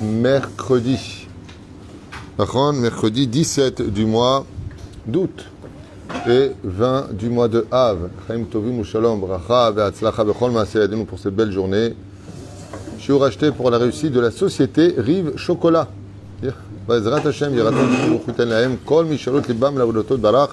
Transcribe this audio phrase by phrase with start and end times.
[0.00, 1.26] mercredi.
[2.38, 4.46] D'accord Mercredi 17 du mois
[5.08, 5.46] d'août
[6.28, 8.10] et 20 du mois de Av.
[8.28, 9.02] Chaim Tovim, Bechol,
[11.04, 11.96] pour cette belle journée.
[12.98, 15.88] Je suis racheté pour la réussite de la société Rive Chocolat.
[16.88, 17.56] Hashem,
[18.86, 19.06] Kol,
[20.18, 20.50] Barach.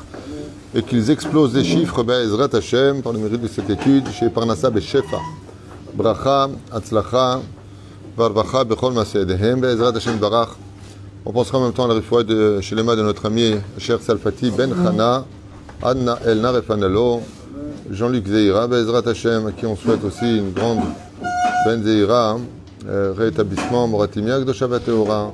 [0.73, 2.03] Et qu'ils explosent les chiffres,
[2.51, 5.17] Hashem, par le mérite de cette étude, chez Parnassa Beshefa.
[5.97, 7.41] Bracha, Atzlacha,
[8.15, 10.49] Varvacha, Bechol Masedehem, Bezrat Hashem Barach.
[11.25, 14.51] On pensera en même temps à la rifouille de mains de notre ami cher Salfati
[14.51, 15.25] Ben Chana,
[15.81, 17.21] Anna El Narefanelo,
[17.89, 20.83] Jean-Luc Zeira, Bezrat Hashem, à qui on souhaite aussi une grande
[21.65, 22.37] Ben Zeira,
[22.85, 25.33] rétablissement, Moratimia, Gdosha Bateora,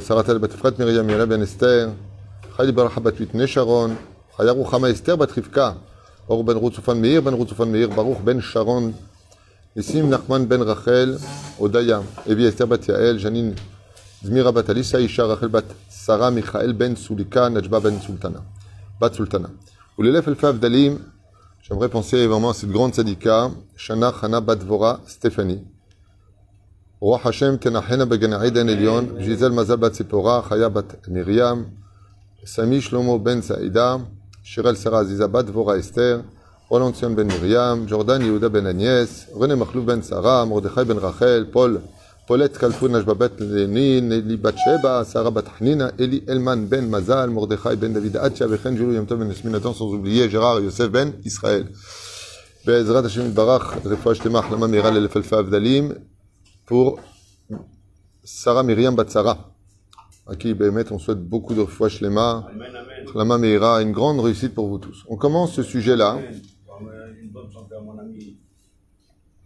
[0.00, 1.90] Saratel Batfrat Miriam Yala Ben Esther,
[2.56, 3.96] Chali Baracha Batwit Sharon,
[4.38, 5.74] Chaya Ruchama Esther Batrivka,
[6.26, 8.94] Or Ben Rutzufan Meir, Ben Rutzufan Meir, Baruch Ben Sharon,
[9.74, 11.18] Isim Nachman ben Rachel
[11.58, 13.54] Odaya, Evi Esther bat Yael, Janine
[14.22, 18.42] Zmira bat Alissa, Isha Rachel bat Sarah, Michael ben Soulika, Najba ben Sultana.
[19.00, 19.48] Bat Sultana.
[19.96, 20.98] Ou l'élève El Dalim,
[21.62, 25.64] j'aimerais penser vraiment à cette grande sadika, Shana Hana bat Vora Stéphanie.
[27.00, 31.64] Roi Hashem Tenachena began Aiden Elion, Gisèle Mazal bat Sipora, Chaya bat Niriam,
[32.44, 34.02] Sami Shlomo ben Saïda,
[34.42, 36.24] Shirel Sarah Aziza bat Vora Esther,
[36.71, 41.45] רולנד ציון בן מרים, ג'ורדן יהודה בן אניאס, רנה מכלוף בן שרה, מרדכי בן רחל,
[41.51, 41.77] פול,
[42.27, 47.29] פולט כלפון נשבא בת לנין, אלי בת שבע, שרה בת חנינה, אלי אלמן בן מזל,
[47.29, 50.85] מרדכי בן דוד עדשה, וכן ג'ולו יום טוב בן יסמין אדון, sans oublier ג'רר יוסף
[50.85, 51.63] בן ישראל.
[52.65, 55.91] בעזרת השם יתברך, רפואה שלמה, החלמה מהירה לאלף אלפי הבדלים,
[56.67, 56.99] pour
[58.23, 59.37] Sarah Myriam Batsara,
[60.27, 62.45] à qui Bémet, on souhaite beaucoup de fois Shlema,
[63.15, 65.05] Lama Meira, une grande réussite pour vous tous.
[65.07, 66.19] On commence ce sujet-là.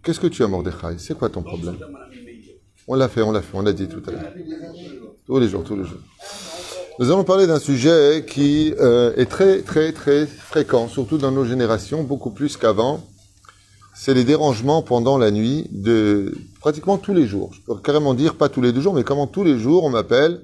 [0.07, 0.99] Qu'est-ce que tu as, Mordechai?
[0.99, 1.77] C'est quoi ton problème?
[2.87, 4.33] On l'a fait, on l'a fait, on l'a dit tout à l'heure.
[5.27, 5.99] Tous les jours, tous les jours.
[7.01, 11.45] Nous allons parler d'un sujet qui euh, est très, très, très fréquent, surtout dans nos
[11.45, 13.05] générations, beaucoup plus qu'avant
[13.97, 17.51] c'est les dérangements pendant la nuit de pratiquement tous les jours.
[17.55, 19.91] Je peux carrément dire pas tous les deux jours, mais comment tous les jours on
[19.91, 20.43] m'appelle,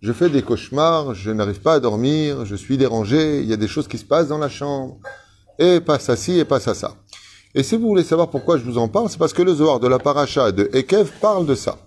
[0.00, 3.56] je fais des cauchemars, je n'arrive pas à dormir, je suis dérangé, il y a
[3.56, 4.96] des choses qui se passent dans la chambre,
[5.58, 6.96] et passe à ci et passe à ça.
[7.56, 9.80] Et si vous voulez savoir pourquoi je vous en parle, c'est parce que le Zohar
[9.80, 11.78] de la paracha de Ekev parle de ça.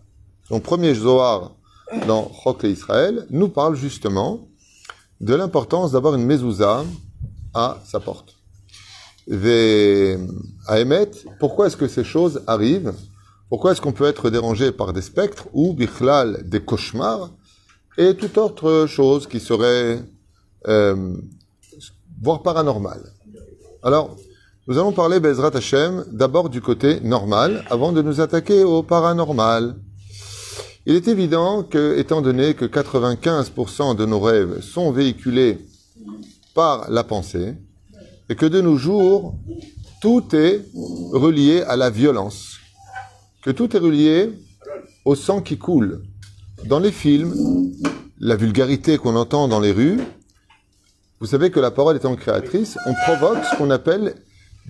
[0.47, 1.51] Son premier Zohar
[2.07, 4.47] dans Chok et Israël nous parle justement
[5.21, 6.83] de l'importance d'avoir une mezouza
[7.53, 8.35] à sa porte.
[9.31, 12.95] À émettre, pourquoi est-ce que ces choses arrivent?
[13.49, 17.29] Pourquoi est-ce qu'on peut être dérangé par des spectres ou, bichlal, des cauchemars
[17.95, 20.03] et toute autre chose qui serait,
[20.67, 21.13] euh,
[22.23, 23.13] voire paranormal?
[23.83, 24.17] Alors,
[24.69, 29.75] nous allons parler, Bezrat Hashem, d'abord du côté normal, avant de nous attaquer au paranormal.
[30.85, 35.57] Il est évident que, étant donné que 95% de nos rêves sont véhiculés
[36.53, 37.55] par la pensée,
[38.29, 39.33] et que de nos jours,
[40.03, 40.63] tout est
[41.13, 42.57] relié à la violence,
[43.41, 44.31] que tout est relié
[45.03, 46.03] au sang qui coule.
[46.65, 47.33] Dans les films,
[48.19, 49.99] la vulgarité qu'on entend dans les rues,
[51.19, 54.13] vous savez que la parole étant créatrice, on provoque ce qu'on appelle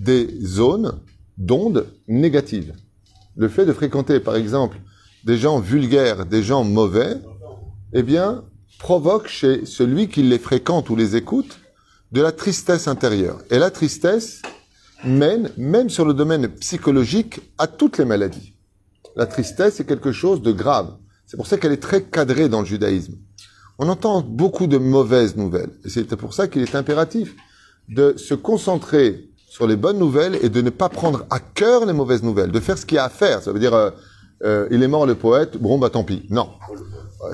[0.00, 0.98] des zones
[1.36, 2.74] d'ondes négatives.
[3.36, 4.78] Le fait de fréquenter, par exemple,
[5.24, 7.16] des gens vulgaires, des gens mauvais,
[7.92, 8.44] eh bien,
[8.78, 11.60] provoque chez celui qui les fréquente ou les écoute
[12.12, 13.38] de la tristesse intérieure.
[13.50, 14.42] Et la tristesse
[15.04, 18.54] mène, même sur le domaine psychologique, à toutes les maladies.
[19.16, 20.96] La tristesse est quelque chose de grave.
[21.26, 23.14] C'est pour ça qu'elle est très cadrée dans le judaïsme.
[23.78, 25.70] On entend beaucoup de mauvaises nouvelles.
[25.84, 27.34] Et c'est pour ça qu'il est impératif
[27.88, 31.92] de se concentrer sur les bonnes nouvelles et de ne pas prendre à cœur les
[31.92, 33.42] mauvaises nouvelles, de faire ce qu'il y a à faire.
[33.42, 33.90] Ça veut dire, euh,
[34.44, 36.24] euh, il est mort le poète, bon bah tant pis.
[36.30, 36.50] Non.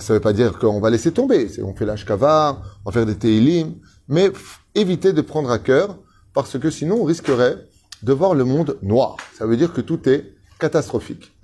[0.00, 1.46] Ça veut pas dire qu'on va laisser tomber.
[1.62, 3.74] On fait l'ashkava, on va faire des teilim,
[4.08, 4.32] mais
[4.74, 5.98] éviter de prendre à cœur,
[6.32, 7.58] parce que sinon on risquerait
[8.02, 9.16] de voir le monde noir.
[9.38, 10.24] Ça veut dire que tout est
[10.58, 11.36] catastrophique.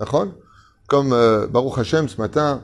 [0.87, 2.63] Comme euh, Baruch Hashem ce matin,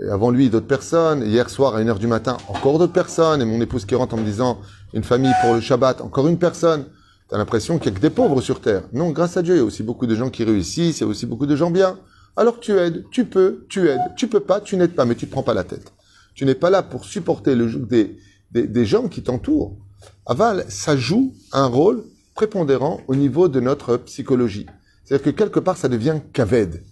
[0.00, 3.44] et avant lui d'autres personnes, hier soir à 1h du matin encore d'autres personnes, et
[3.44, 4.60] mon épouse qui rentre en me disant
[4.94, 6.84] une famille pour le Shabbat, encore une personne.
[7.28, 8.84] T'as l'impression qu'il y a que des pauvres sur terre.
[8.92, 11.04] Non, grâce à Dieu, il y a aussi beaucoup de gens qui réussissent, il y
[11.04, 11.98] a aussi beaucoup de gens bien.
[12.36, 15.26] Alors tu aides, tu peux, tu aides, tu peux pas, tu n'aides pas, mais tu
[15.26, 15.92] te prends pas la tête.
[16.34, 18.16] Tu n'es pas là pour supporter le joug des,
[18.52, 19.76] des, gens qui t'entourent.
[20.24, 22.04] Aval, ça joue un rôle
[22.34, 24.66] prépondérant au niveau de notre psychologie.
[25.04, 26.82] C'est-à-dire que quelque part, ça devient kaved.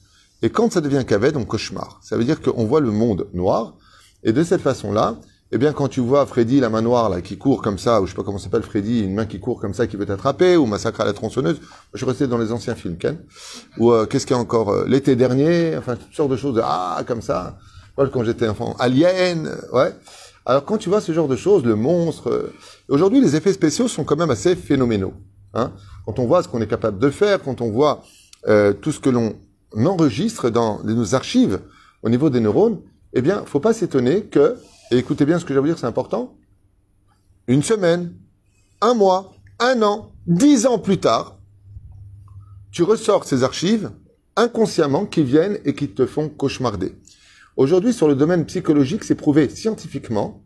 [0.42, 2.00] Et quand ça devient kaved, on cauchemar.
[2.02, 3.76] Ça veut dire qu'on voit le monde noir.
[4.24, 5.16] Et de cette façon-là,
[5.52, 8.06] eh bien, quand tu vois Freddy, la main noire, là, qui court comme ça, ou
[8.06, 10.56] je sais pas comment s'appelle Freddy, une main qui court comme ça, qui veut t'attraper,
[10.56, 11.60] ou Massacre à la tronçonneuse,
[11.94, 13.18] je resté dans les anciens films, Ken.
[13.78, 16.60] Ou euh, qu'est-ce qu'il y a encore euh, L'été dernier, enfin, toutes sortes de choses,
[16.64, 17.58] ah, comme ça.
[17.94, 19.94] Voilà, quand j'étais enfant, Alien, euh, ouais.
[20.46, 22.50] Alors, quand tu vois ce genre de choses, le monstre...
[22.88, 25.14] Aujourd'hui, les effets spéciaux sont quand même assez phénoménaux.
[25.54, 25.72] Hein
[26.04, 28.02] quand on voit ce qu'on est capable de faire, quand on voit
[28.80, 29.34] tout ce que l'on
[29.74, 31.58] enregistre dans nos archives
[32.04, 32.78] au niveau des neurones,
[33.12, 34.56] eh bien, faut pas s'étonner que
[34.90, 36.36] et écoutez bien ce que je vais vous dire, c'est important.
[37.48, 38.14] Une semaine,
[38.80, 41.38] un mois, un an, dix ans plus tard,
[42.70, 43.90] tu ressors ces archives
[44.36, 46.92] inconsciemment qui viennent et qui te font cauchemarder.
[47.56, 50.42] Aujourd'hui, sur le domaine psychologique, c'est prouvé scientifiquement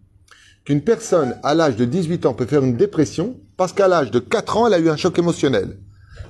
[0.64, 4.20] qu'une personne à l'âge de 18 ans peut faire une dépression parce qu'à l'âge de
[4.20, 5.81] 4 ans, elle a eu un choc émotionnel.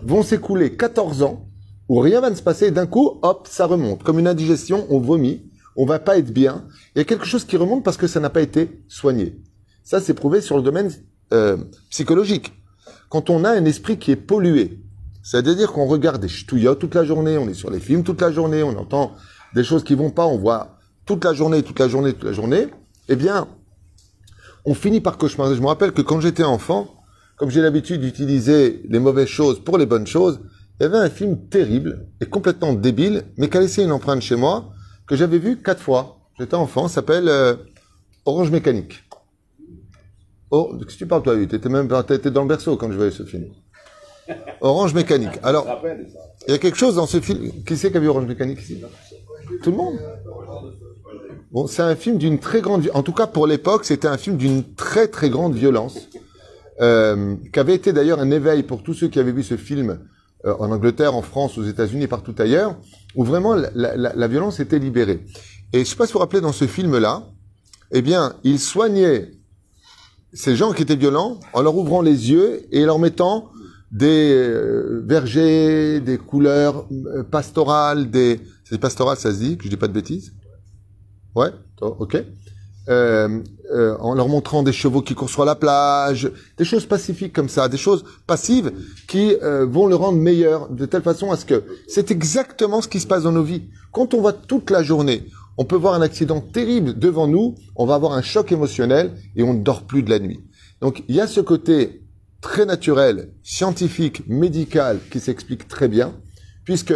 [0.02, 1.46] Vont s'écouler 14 ans
[1.88, 4.04] où rien va ne se passer, d'un coup, hop, ça remonte.
[4.04, 5.50] Comme une indigestion, on vomit,
[5.81, 6.67] on va pas être bien.
[6.94, 9.41] Il y a quelque chose qui remonte parce que ça n'a pas été soigné.
[9.82, 10.93] Ça, c'est prouvé sur le domaine
[11.32, 11.56] euh,
[11.88, 12.53] psychologique.
[13.09, 14.79] Quand on a un esprit qui est pollué,
[15.23, 18.31] c'est-à-dire qu'on regarde des ch'touillots toute la journée, on est sur les films toute la
[18.31, 19.12] journée, on entend
[19.55, 22.32] des choses qui vont pas, on voit toute la journée, toute la journée, toute la
[22.32, 22.69] journée,
[23.09, 23.49] eh bien,
[24.67, 25.55] on finit par cauchemar.
[25.55, 26.88] Je me rappelle que quand j'étais enfant,
[27.38, 30.41] comme j'ai l'habitude d'utiliser les mauvaises choses pour les bonnes choses,
[30.79, 34.21] il y avait un film terrible et complètement débile, mais qui a laissé une empreinte
[34.21, 34.75] chez moi,
[35.10, 36.20] que j'avais vu quatre fois.
[36.38, 37.56] J'étais enfant, s'appelle euh,
[38.24, 39.02] Orange Mécanique.
[40.52, 42.96] Oh, qu'est-ce que tu parles toi Tu étais même étais dans le berceau quand je
[42.96, 43.46] voyais ce film.
[44.60, 45.36] Orange Mécanique.
[45.42, 45.66] Alors,
[46.46, 47.50] il y a quelque chose dans ce film.
[47.66, 48.80] Qui c'est qui a vu Orange Mécanique ici?
[49.64, 49.98] Tout le monde?
[51.50, 52.88] Bon, c'est un film d'une très grande...
[52.94, 56.08] En tout cas, pour l'époque, c'était un film d'une très très grande violence,
[56.80, 59.98] euh, qui avait été d'ailleurs un éveil pour tous ceux qui avaient vu ce film
[60.44, 62.76] euh, en Angleterre, en France, aux États-Unis et partout ailleurs,
[63.14, 65.24] où vraiment la, violence était libérée.
[65.72, 67.26] Et je ne sais pas si vous vous rappelez dans ce film-là,
[67.92, 69.32] eh bien, il soignait
[70.32, 73.50] ces gens qui étaient violents en leur ouvrant les yeux et leur mettant
[73.90, 78.40] des euh, vergers, des couleurs euh, pastorales, des...
[78.64, 80.32] C'est pastoral, ça se dit, que je dis pas de bêtises?
[81.34, 82.24] Ouais, ok.
[82.88, 83.41] Euh,
[83.71, 87.50] euh, en leur montrant des chevaux qui courent sur la plage, des choses pacifiques comme
[87.50, 88.73] ça, des choses passives
[89.06, 92.88] qui euh, vont le rendre meilleur de telle façon à ce que c'est exactement ce
[92.88, 93.69] qui se passe dans nos vies.
[93.93, 95.27] Quand on voit toute la journée,
[95.59, 99.43] on peut voir un accident terrible devant nous, on va avoir un choc émotionnel et
[99.43, 100.41] on ne dort plus de la nuit.
[100.81, 102.03] Donc il y a ce côté
[102.41, 106.15] très naturel, scientifique, médical qui s'explique très bien,
[106.65, 106.94] puisque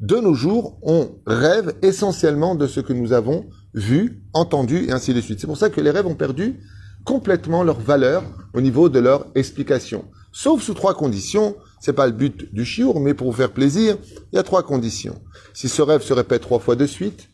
[0.00, 5.14] de nos jours, on rêve essentiellement de ce que nous avons vu, entendu, et ainsi
[5.14, 5.40] de suite.
[5.40, 6.60] C'est pour ça que les rêves ont perdu
[7.04, 8.22] complètement leur valeur
[8.54, 10.04] au niveau de leur explication.
[10.32, 11.56] Sauf sous trois conditions.
[11.80, 13.96] C'est pas le but du chiour, mais pour vous faire plaisir,
[14.32, 15.18] il y a trois conditions.
[15.54, 17.28] Si ce rêve se répète trois fois de suite,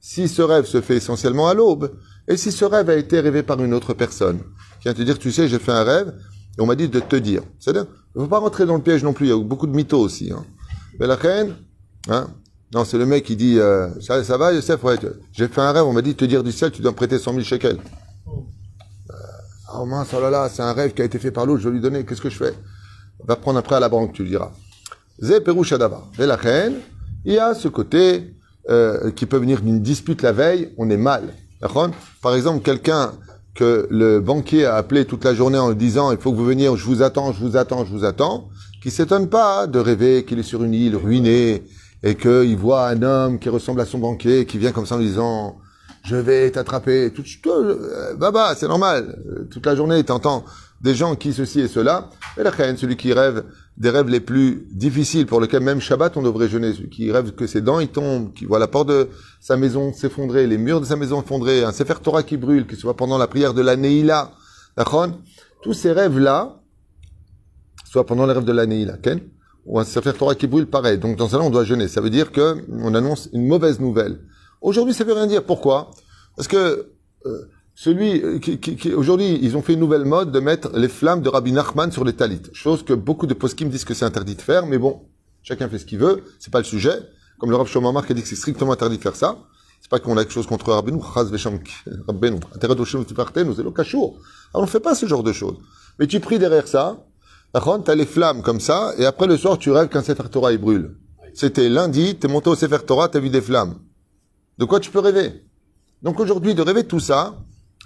[0.00, 1.92] si ce rêve se fait essentiellement à l'aube,
[2.28, 4.40] et si ce rêve a été rêvé par une autre personne,
[4.80, 6.14] qui vient te dire, tu sais, j'ai fait un rêve,
[6.58, 7.42] et on m'a dit de te dire.
[7.58, 9.66] C'est-à-dire, il ne faut pas rentrer dans le piège non plus, il y a beaucoup
[9.66, 10.30] de mythos aussi.
[10.30, 10.44] Hein.
[11.00, 11.56] Mais la reine,
[12.08, 12.28] hein,
[12.74, 14.82] non, c'est le mec qui dit euh, ça, ça va, Youssef?
[14.82, 14.96] Ouais,
[15.32, 17.18] J'ai fait un rêve, on m'a dit de te dire du ciel, tu dois prêter
[17.18, 17.78] 100 000 shekels.
[18.28, 19.12] Euh,
[19.78, 21.74] oh mince, là là, c'est un rêve qui a été fait par l'autre, je vais
[21.74, 22.54] lui donner, qu'est-ce que je fais?
[23.24, 24.50] Va prendre prêt à la banque, tu lui diras.
[25.20, 25.38] Zé
[26.18, 26.74] reine,
[27.24, 28.34] il y a ce côté
[28.68, 31.34] euh, qui peut venir d'une dispute la veille, on est mal.
[32.20, 33.12] Par exemple, quelqu'un
[33.54, 36.44] que le banquier a appelé toute la journée en lui disant il faut que vous
[36.44, 38.48] veniez, je vous attends, je vous attends, je vous attends,
[38.82, 41.62] qui s'étonne pas de rêver qu'il est sur une île ruinée,
[42.06, 45.00] et qu'il voit un homme qui ressemble à son banquier, qui vient comme ça en
[45.00, 45.58] disant
[46.04, 49.18] je vais t'attraper, tout, euh, baba, c'est normal.
[49.50, 50.44] Toute la journée, tu entends
[50.80, 52.10] des gens qui ceci et cela.
[52.38, 53.42] Et la reine, celui qui rêve
[53.76, 57.32] des rêves les plus difficiles, pour lesquels même Shabbat on devrait jeûner, celui qui rêve
[57.32, 59.08] que ses dents ils tombent, qui voit la porte de
[59.40, 62.76] sa maison s'effondrer, les murs de sa maison s'effondrer, un Sefer Torah qui brûle, qui
[62.76, 64.30] soit pendant la prière de la Neila,
[65.60, 66.60] tous ces rêves-là,
[67.84, 68.96] soit pendant les rêves de la Neila,
[69.66, 70.98] ou un Sefer Torah qui brûle, pareil.
[70.98, 71.88] Donc dans ce cas-là, on doit jeûner.
[71.88, 74.20] Ça veut dire que on annonce une mauvaise nouvelle.
[74.60, 75.44] Aujourd'hui, ça veut rien dire.
[75.44, 75.90] Pourquoi?
[76.36, 76.92] Parce que
[77.26, 80.88] euh, celui euh, qui, qui, aujourd'hui, ils ont fait une nouvelle mode de mettre les
[80.88, 82.42] flammes de Rabbi Nachman sur les talit.
[82.52, 85.02] Chose que beaucoup de poskim disent que c'est interdit de faire, mais bon,
[85.42, 86.22] chacun fait ce qu'il veut.
[86.38, 86.96] C'est pas le sujet.
[87.38, 89.36] Comme le Rav Shomamar qui a dit que c'est strictement interdit de faire ça.
[89.82, 90.70] C'est pas qu'on a quelque chose contre.
[90.72, 90.96] Intérêt de
[93.84, 94.02] nous,
[94.54, 95.58] on fait pas ce genre de choses.
[95.98, 97.04] Mais tu pries derrière ça,
[97.54, 100.52] tu as les flammes comme ça, et après le soir, tu rêves qu'un Sefer Torah,
[100.52, 100.96] il brûle.
[101.34, 103.74] C'était lundi, tu es monté au Sefer Torah, tu as vu des flammes.
[104.58, 105.44] De quoi tu peux rêver?
[106.02, 107.36] Donc aujourd'hui, de rêver tout ça,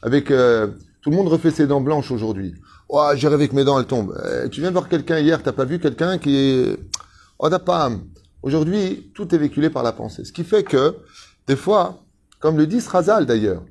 [0.03, 0.31] avec...
[0.31, 0.69] Euh,
[1.03, 2.55] tout le monde refait ses dents blanches aujourd'hui.
[2.89, 4.15] Oh, j'ai rêvé que mes dents, elles tombent.
[4.45, 6.79] Eh, tu viens voir quelqu'un hier, t'as pas vu quelqu'un qui est...
[7.39, 7.91] Oh, pas...
[8.43, 10.25] Aujourd'hui, tout est véhiculé par la pensée.
[10.25, 10.97] Ce qui fait que,
[11.47, 12.03] des fois,
[12.39, 13.63] comme le dit Srazal d'ailleurs,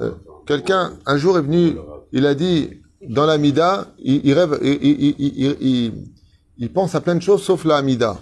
[0.00, 0.12] euh,
[0.46, 1.76] Quelqu'un, un jour, est venu,
[2.12, 5.92] il a dit, dans la Mida, il, rêve, il,
[6.56, 8.16] il, pense à plein de choses sauf la Amida.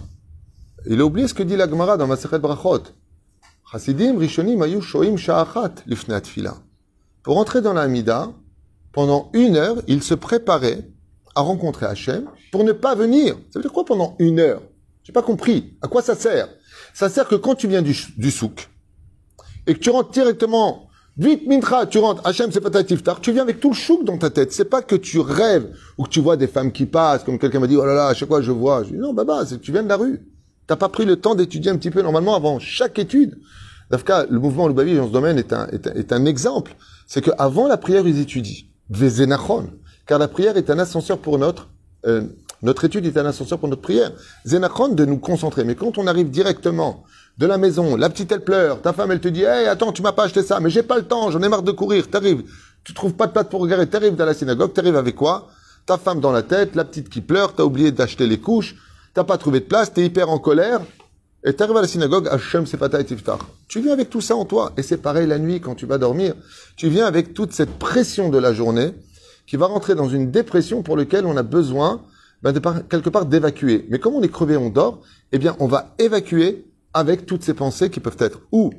[0.87, 2.83] Il a oublié ce que dit la Gemara dans Masechet Brachot.
[3.71, 6.55] Hasidim Rishonim ayu shoim sha'achat lifnat fila.
[7.23, 8.29] Pour entrer dans la Amida,
[8.91, 10.89] pendant une heure, il se préparait
[11.35, 13.35] à rencontrer Hachem pour ne pas venir.
[13.51, 14.61] Ça veut dire quoi pendant une heure?
[15.03, 15.77] J'ai pas compris.
[15.81, 16.49] À quoi ça sert?
[16.93, 18.69] Ça sert que quand tu viens du, du souk
[19.67, 23.33] et que tu rentres directement Vite, Mintra, tu rentres, Hachem, c'est pas ta tiftar, tu
[23.33, 24.53] viens avec tout le chouk dans ta tête.
[24.53, 27.59] C'est pas que tu rêves ou que tu vois des femmes qui passent, comme quelqu'un
[27.59, 28.83] m'a dit, oh là là, à chaque fois je vois.
[28.83, 30.21] Je dis, non, baba, c'est que tu viens de la rue.
[30.67, 33.37] T'as pas pris le temps d'étudier un petit peu normalement avant chaque étude.
[33.89, 36.75] Dafka, le mouvement Loubavi dans ce domaine est un, est un, est un exemple.
[37.07, 38.63] C'est qu'avant la prière, ils étudient.
[38.89, 39.69] Vezénachon.
[40.05, 41.69] Car la prière est un ascenseur pour notre,
[42.05, 42.23] euh,
[42.61, 44.11] notre étude est un ascenseur pour notre prière.
[44.45, 45.65] Zénachon de nous concentrer.
[45.65, 47.03] Mais quand on arrive directement
[47.37, 50.01] de la maison, la petite elle pleure, ta femme elle te dit, hey, attends, tu
[50.01, 52.43] m'as pas acheté ça, mais j'ai pas le temps, j'en ai marre de courir, t'arrives,
[52.83, 55.47] tu trouves pas de plate pour regarder, t'arrives dans la synagogue, t'arrives avec quoi?
[55.85, 58.75] Ta femme dans la tête, la petite qui pleure, t'as oublié d'acheter les couches,
[59.13, 60.81] t'as pas trouvé de place, t'es hyper en colère,
[61.43, 63.39] et t'arrives à la synagogue, Hachem Sefata et Tiftar.
[63.67, 65.97] Tu viens avec tout ça en toi, et c'est pareil la nuit quand tu vas
[65.97, 66.35] dormir,
[66.75, 68.93] tu viens avec toute cette pression de la journée,
[69.47, 72.01] qui va rentrer dans une dépression pour laquelle on a besoin,
[72.41, 72.59] ben, de
[72.89, 73.85] quelque part d'évacuer.
[73.89, 77.53] Mais comme on est crevé, on dort, eh bien, on va évacuer avec toutes ces
[77.53, 78.71] pensées qui peuvent être ou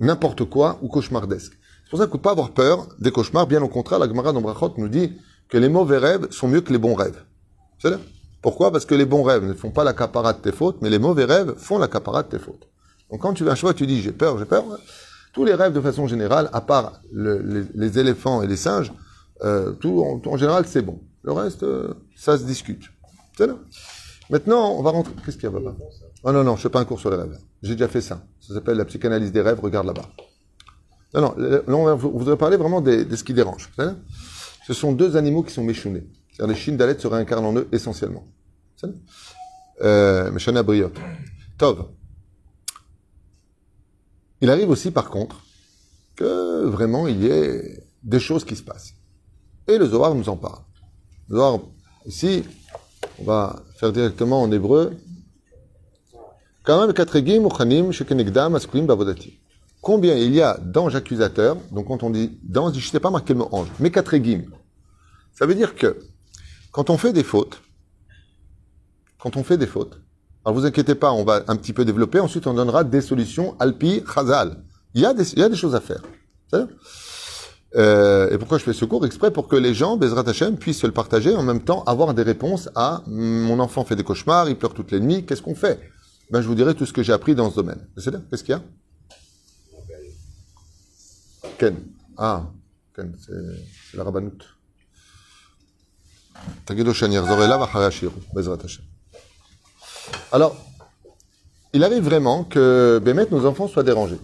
[0.00, 1.58] n'importe quoi ou cauchemardesques.
[1.84, 3.46] C'est pour ça qu'il ne faut pas avoir peur des cauchemars.
[3.46, 5.12] Bien au contraire, la Gemara d'Ombrachot nous dit
[5.48, 7.22] que les mauvais rêves sont mieux que les bons rêves.
[7.78, 7.98] C'est là.
[8.42, 8.70] Pourquoi?
[8.70, 10.98] Parce que les bons rêves ne font pas la capara de tes fautes, mais les
[10.98, 12.68] mauvais rêves font la capara de tes fautes.
[13.10, 14.64] Donc quand tu vas un choix, tu dis j'ai peur, j'ai peur.
[15.32, 18.92] Tous les rêves de façon générale, à part les, éléphants et les singes,
[19.42, 21.00] euh, tout, en, général c'est bon.
[21.22, 22.84] Le reste, euh, ça se discute.
[23.36, 23.54] C'est là.
[24.34, 25.12] Maintenant, on va rentrer.
[25.24, 25.56] Qu'est-ce qu'il y a
[26.24, 27.38] Oh non, non, je fais pas un cours sur les rêves.
[27.62, 28.26] J'ai déjà fait ça.
[28.40, 30.10] Ça s'appelle la psychanalyse des rêves, regarde là-bas.
[31.14, 31.36] Non,
[31.68, 33.70] non, là, on voudrait parler vraiment de, ce qui dérange.
[34.66, 36.08] Ce sont deux animaux qui sont méchounés.
[36.40, 38.26] Les chines d'Alet se réincarnent en eux essentiellement.
[39.82, 40.90] Euh, Méchana Briot.
[41.56, 41.86] Tov.
[44.40, 45.44] Il arrive aussi, par contre,
[46.16, 48.94] que vraiment il y ait des choses qui se passent.
[49.68, 50.62] Et le Zohar nous en parle.
[51.28, 51.60] Le Zohar,
[52.04, 52.42] ici,
[53.20, 54.96] on va faire directement en hébreu,
[59.82, 61.58] Combien il y a d'anges accusateurs?
[61.70, 64.44] Donc quand on dit d'anges, je ne sais pas marquer le mot ange, mais katregim.
[65.34, 65.98] Ça veut dire que
[66.72, 67.60] quand on fait des fautes,
[69.18, 70.00] quand on fait des fautes,
[70.44, 73.54] alors vous inquiétez pas, on va un petit peu développer, ensuite on donnera des solutions
[73.60, 74.62] alpi, chazal.
[74.94, 76.02] Il y a des, il y a des choses à faire.
[77.76, 80.80] Euh, et pourquoi je fais ce cours Exprès pour que les gens, Bezrat Hashem, puissent
[80.80, 84.48] se le partager, en même temps avoir des réponses à mon enfant fait des cauchemars,
[84.48, 85.80] il pleure toute les nuits, qu'est-ce qu'on fait
[86.30, 87.86] ben, je vous dirai tout ce que j'ai appris dans ce domaine.
[87.94, 88.62] Qu'est-ce qu'il y a
[91.58, 91.76] Ken.
[92.16, 92.44] Ah,
[92.94, 94.38] Ken, c'est la rabbanout.
[100.32, 100.56] Alors,
[101.72, 104.18] il arrive vraiment que Bémet, nos enfants, soient dérangés.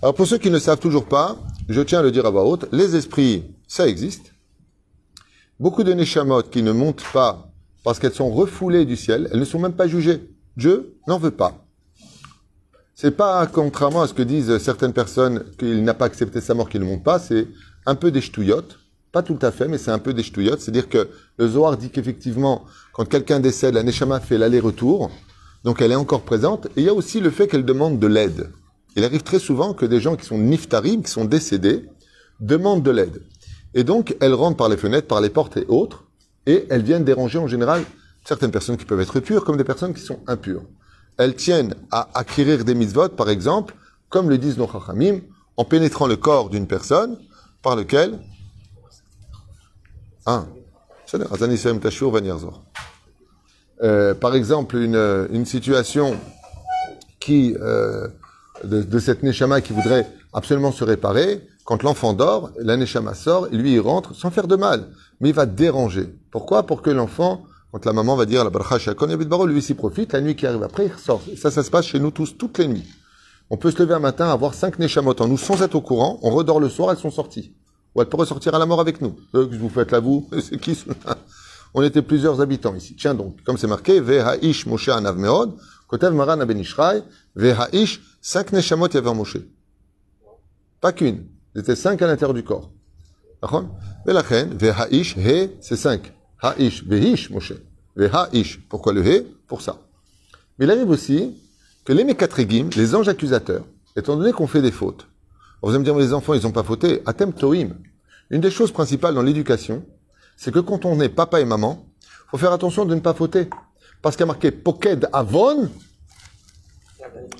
[0.00, 1.36] Alors, pour ceux qui ne savent toujours pas,
[1.68, 4.32] je tiens à le dire à voix haute, les esprits, ça existe.
[5.60, 7.52] Beaucoup de neshamot qui ne montent pas
[7.84, 10.28] parce qu'elles sont refoulées du ciel, elles ne sont même pas jugées.
[10.56, 11.64] Dieu n'en veut pas.
[12.94, 16.68] C'est pas, contrairement à ce que disent certaines personnes, qu'il n'a pas accepté sa mort,
[16.68, 17.48] qu'il ne monte pas, c'est
[17.86, 18.78] un peu des ch'touillottes.
[19.10, 20.60] Pas tout à fait, mais c'est un peu des ch'touillottes.
[20.60, 25.10] C'est-à-dire que le Zohar dit qu'effectivement, quand quelqu'un décède, la Neshama fait l'aller-retour.
[25.64, 26.66] Donc elle est encore présente.
[26.76, 28.50] Et il y a aussi le fait qu'elle demande de l'aide.
[28.96, 31.88] Il arrive très souvent que des gens qui sont niftarim, qui sont décédés,
[32.40, 33.22] demandent de l'aide.
[33.74, 36.04] Et donc, elles rentrent par les fenêtres, par les portes et autres,
[36.46, 37.84] et elles viennent déranger en général
[38.24, 40.62] certaines personnes qui peuvent être pures comme des personnes qui sont impures.
[41.16, 43.74] Elles tiennent à acquérir des mitzvot, par exemple,
[44.08, 45.20] comme le disent nos chachamim,
[45.56, 47.18] en pénétrant le corps d'une personne
[47.62, 48.18] par lequel...
[50.24, 50.44] Ah,
[53.82, 56.16] euh, par exemple, une, une situation
[57.18, 58.08] qui euh,
[58.64, 63.48] de, de, cette neshama qui voudrait absolument se réparer, quand l'enfant dort, la neshama sort
[63.52, 64.88] et lui il rentre sans faire de mal,
[65.20, 66.14] mais il va déranger.
[66.30, 66.64] Pourquoi?
[66.64, 70.12] Pour que l'enfant quand la maman va dire la bracha shakon baro, lui s'y profite,
[70.12, 71.22] la nuit qui arrive après, il ressort.
[71.38, 72.86] ça, ça se passe chez nous tous, toutes les nuits.
[73.48, 76.18] On peut se lever un matin, avoir cinq neshamot en nous sans être au courant,
[76.22, 77.54] on redort le soir, elles sont sorties.
[77.94, 79.16] Ou elles pourraient sortir à la mort avec nous.
[79.34, 80.28] Euh, vous faites là, vous?
[80.42, 80.78] C'est qui
[81.72, 82.94] On était plusieurs habitants ici.
[82.94, 85.54] Tiens donc, comme c'est marqué, Veha'ish Moshe Anav Meod,
[85.92, 87.02] Kotev Maran Abenishrai,
[87.36, 89.36] Veha'ish, cinq neshamot yaver Moshe.
[90.80, 91.26] Pas qu'une.
[91.54, 92.70] Ils étaient cinq à l'intérieur du corps.
[93.42, 93.66] D'accord?
[94.06, 96.14] La Veha'ish, He, c'est cinq.
[96.40, 97.52] Ha'ish, Vehish, Moshe.
[97.94, 98.66] Veha'ish.
[98.70, 99.26] Pourquoi le He?
[99.46, 99.82] Pour ça.
[100.58, 101.36] Mais il arrive aussi
[101.84, 105.06] que les Mekatregim, les anges accusateurs, étant donné qu'on fait des fautes,
[105.62, 107.02] Vous allez me dire, mais les enfants, ils n'ont pas fauté.
[107.04, 107.68] Atem toim.
[108.30, 109.84] Une des choses principales dans l'éducation,
[110.38, 111.84] c'est que quand on est papa et maman,
[112.30, 113.50] faut faire attention de ne pas fauter.
[114.02, 115.70] Parce qu'il y a marqué Poked Avon,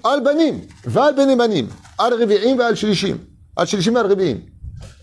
[0.04, 3.18] Al Banim, Val Benemanim, Al Revi'im, Al Shilishim,
[3.56, 4.40] Al Shilishim, Al Revi'im.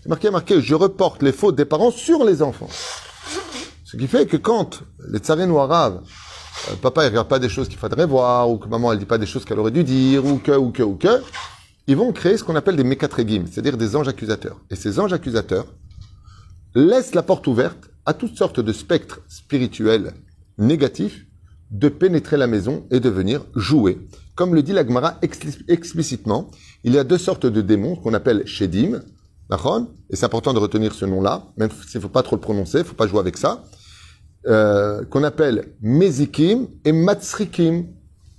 [0.02, 2.68] C'est marqué, marqué, je reporte les fautes des parents sur les enfants.
[3.84, 6.02] Ce qui fait que quand les tsarines ou arabes,
[6.70, 9.04] euh, papa il regarde pas des choses qu'il faudrait voir, ou que maman elle dit
[9.04, 11.22] pas des choses qu'elle aurait dû dire, ou que, ou que, ou que,
[11.86, 14.56] ils vont créer ce qu'on appelle des mécatrégim, c'est-à-dire des anges accusateurs.
[14.70, 15.66] Et ces anges accusateurs
[16.74, 20.14] laissent la porte ouverte à toutes sortes de spectres spirituels
[20.56, 21.26] négatifs
[21.70, 23.98] de pénétrer la maison et de venir jouer.
[24.34, 25.18] Comme le dit la Gemara
[25.68, 26.50] explicitement,
[26.84, 29.00] il y a deux sortes de démons qu'on appelle Shedim,
[30.10, 32.78] et c'est important de retenir ce nom-là, même s'il ne faut pas trop le prononcer,
[32.78, 33.64] il ne faut pas jouer avec ça,
[34.46, 37.86] euh, qu'on appelle Mezikim et Matsrikim.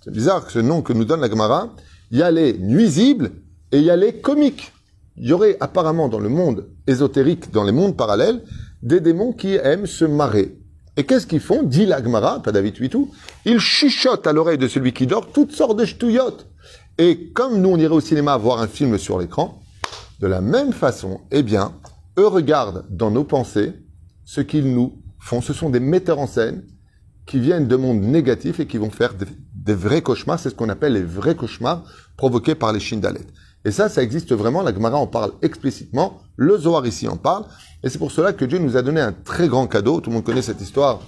[0.03, 1.75] C'est bizarre que ce nom que nous donne la Gemara,
[2.11, 3.31] il y a les nuisibles
[3.71, 4.71] et il y a les comiques.
[5.17, 8.41] Il y aurait apparemment dans le monde ésotérique, dans les mondes parallèles,
[8.81, 10.57] des démons qui aiment se marrer.
[10.97, 11.63] Et qu'est-ce qu'ils font?
[11.63, 13.11] Dit l'Agmara, pas David Huitou,
[13.45, 16.47] ils chuchotent à l'oreille de celui qui dort toutes sortes de ch'touillottes.
[16.97, 19.61] Et comme nous, on irait au cinéma voir un film sur l'écran,
[20.19, 21.73] de la même façon, eh bien,
[22.19, 23.73] eux regardent dans nos pensées
[24.25, 25.41] ce qu'ils nous font.
[25.41, 26.63] Ce sont des metteurs en scène
[27.25, 30.39] qui viennent de mondes négatifs et qui vont faire des, vrais cauchemars.
[30.39, 31.83] C'est ce qu'on appelle les vrais cauchemars
[32.17, 33.25] provoqués par les Shindalet.
[33.63, 34.61] Et ça, ça existe vraiment.
[34.61, 36.19] La Gemara en parle explicitement.
[36.35, 37.45] Le Zohar ici en parle.
[37.83, 40.01] Et c'est pour cela que Dieu nous a donné un très grand cadeau.
[40.01, 40.99] Tout le monde connaît cette histoire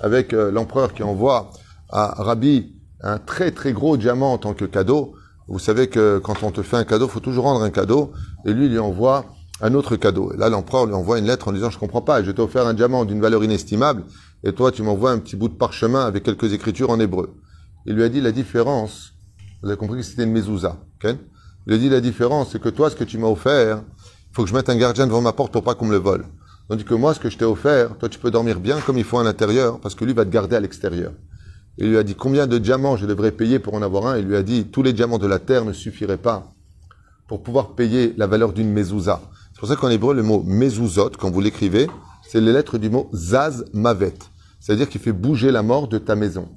[0.00, 1.50] avec euh, l'empereur qui envoie
[1.88, 5.14] à Rabbi un très très gros diamant en tant que cadeau.
[5.48, 8.12] Vous savez que quand on te fait un cadeau, faut toujours rendre un cadeau.
[8.44, 9.24] Et lui, il lui envoie
[9.62, 10.32] un autre cadeau.
[10.34, 12.66] Et là, l'empereur lui envoie une lettre en disant, je comprends pas, je t'ai offert
[12.66, 14.04] un diamant d'une valeur inestimable,
[14.44, 17.34] et toi, tu m'envoies un petit bout de parchemin avec quelques écritures en hébreu.
[17.86, 19.14] Il lui a dit la différence.
[19.62, 20.76] Vous avez compris que c'était une mezouza.
[20.98, 21.16] Okay
[21.68, 23.82] il a dit la différence, c'est que toi, ce que tu m'as offert,
[24.38, 26.24] faut que je mette un gardien devant ma porte pour pas qu'on me le vole.
[26.68, 29.02] Tandis que moi, ce que je t'ai offert, toi, tu peux dormir bien comme il
[29.02, 31.10] faut à l'intérieur, parce que lui va te garder à l'extérieur.
[31.76, 34.16] Il lui a dit combien de diamants je devrais payer pour en avoir un?
[34.16, 36.52] Il lui a dit tous les diamants de la terre ne suffiraient pas
[37.26, 39.22] pour pouvoir payer la valeur d'une mezouza.
[39.54, 41.90] C'est pour ça qu'en hébreu, le mot mezuzot, quand vous l'écrivez,
[42.22, 44.14] c'est les lettres du mot zaz mavet.
[44.60, 46.48] C'est-à-dire qu'il fait bouger la mort de ta maison.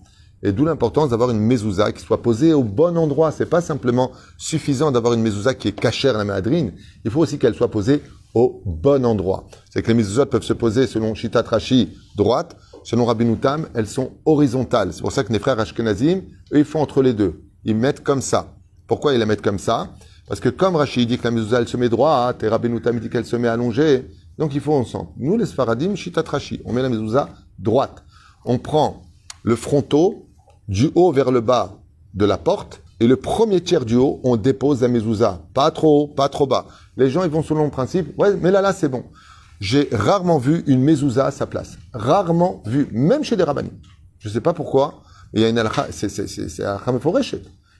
[0.44, 3.32] Et d'où l'importance d'avoir une mezouza qui soit posée au bon endroit.
[3.32, 6.74] C'est pas simplement suffisant d'avoir une mezouza qui est cachère la méadrine.
[7.06, 8.02] Il faut aussi qu'elle soit posée
[8.34, 9.46] au bon endroit.
[9.70, 13.88] C'est que les mezuzot peuvent se poser selon Shitat Rashi droite, selon Rabbi Tam, elles
[13.88, 14.94] sont horizontales.
[14.94, 16.22] C'est pour ça que les frères Ashkenazim,
[16.54, 17.42] eux, ils font entre les deux.
[17.64, 18.56] Ils mettent comme ça.
[18.88, 19.90] Pourquoi ils la mettent comme ça?
[20.28, 23.00] Parce que comme Rashi dit que la mezouza, elle se met droite, et Rabbi Tam
[23.00, 25.10] dit qu'elle se met allongée, donc il faut ensemble.
[25.18, 28.04] Nous, les Sfaradim, Shitat Rashi, on met la mezouza droite.
[28.46, 29.04] On prend
[29.44, 30.30] le fronteau
[30.72, 31.74] du haut vers le bas
[32.14, 35.42] de la porte, et le premier tiers du haut, on dépose la mezouza.
[35.54, 36.66] Pas trop haut, pas trop bas.
[36.96, 39.04] Les gens, ils vont selon le principe, ouais, mais là, là, c'est bon.
[39.60, 41.78] J'ai rarement vu une mezouza à sa place.
[41.94, 43.72] Rarement vu, même chez les rabbinis.
[44.20, 45.04] Je ne sais pas pourquoi,
[45.34, 46.64] il y a une c'est, c'est, c'est